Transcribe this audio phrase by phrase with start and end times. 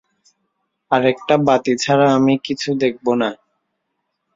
[0.91, 3.29] আরেকটা বাতি ছাড়া আমি কিছু দেখব না।